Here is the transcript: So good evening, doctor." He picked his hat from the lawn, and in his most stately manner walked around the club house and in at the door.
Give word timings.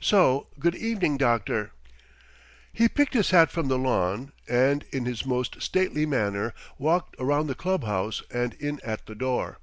So 0.00 0.46
good 0.60 0.76
evening, 0.76 1.16
doctor." 1.16 1.72
He 2.72 2.86
picked 2.88 3.12
his 3.12 3.30
hat 3.30 3.50
from 3.50 3.66
the 3.66 3.76
lawn, 3.76 4.30
and 4.48 4.84
in 4.92 5.04
his 5.04 5.26
most 5.26 5.60
stately 5.60 6.06
manner 6.06 6.54
walked 6.78 7.16
around 7.18 7.48
the 7.48 7.56
club 7.56 7.82
house 7.82 8.22
and 8.30 8.54
in 8.60 8.78
at 8.84 9.06
the 9.06 9.16
door. 9.16 9.58